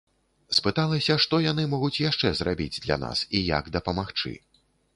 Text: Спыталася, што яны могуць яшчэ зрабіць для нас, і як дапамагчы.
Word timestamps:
Спыталася, 0.59 1.17
што 1.25 1.39
яны 1.51 1.67
могуць 1.75 2.01
яшчэ 2.09 2.33
зрабіць 2.39 2.81
для 2.89 2.99
нас, 3.07 3.17
і 3.41 3.45
як 3.53 3.73
дапамагчы. 3.77 4.37